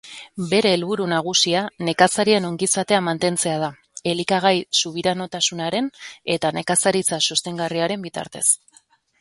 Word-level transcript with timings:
Bere 0.51 0.69
helburu 0.75 1.03
nagusia 1.09 1.59
nekazarien 1.89 2.47
ongizatea 2.49 3.03
mantentzea 3.09 3.59
da, 3.65 3.69
elikagai-subiranotasunaren 4.13 5.93
eta 6.37 6.55
nekazaritza 6.61 7.25
sostengarriaren 7.31 8.09
bitartez. 8.09 8.47